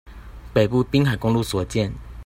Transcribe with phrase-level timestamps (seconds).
[0.51, 1.93] 北部濱海公路所見